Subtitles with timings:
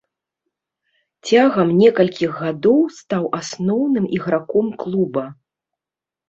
[1.27, 5.25] Цягам некалькіх гадоў стаў асноўным іграком клуба.